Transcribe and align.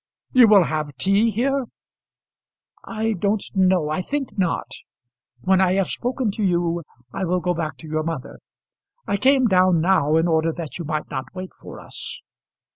"You 0.31 0.47
will 0.47 0.63
have 0.63 0.95
tea 0.97 1.29
here?" 1.29 1.65
"I 2.83 3.13
don't 3.13 3.43
know. 3.53 3.91
I 3.91 4.01
think 4.01 4.35
not. 4.35 4.71
When 5.41 5.61
I 5.61 5.73
have 5.73 5.91
spoken 5.91 6.31
to 6.31 6.43
you 6.43 6.81
I 7.13 7.23
will 7.23 7.39
go 7.39 7.53
back 7.53 7.77
to 7.77 7.87
your 7.87 8.01
mother. 8.01 8.39
I 9.05 9.17
came 9.17 9.45
down 9.45 9.79
now 9.79 10.15
in 10.15 10.27
order 10.27 10.51
that 10.53 10.79
you 10.79 10.85
might 10.85 11.11
not 11.11 11.35
wait 11.35 11.53
for 11.53 11.79
us." 11.79 12.19